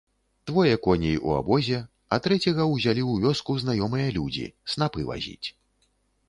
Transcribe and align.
Двое 0.47 0.77
коней 0.85 1.17
у 1.17 1.29
абозе, 1.39 1.77
а 2.17 2.19
трэцяга 2.27 2.65
ўзялі 2.71 3.03
ў 3.11 3.27
вёску 3.27 3.51
знаёмыя 3.65 4.09
людзі 4.17 4.47
снапы 4.75 5.07
вазіць. 5.13 5.47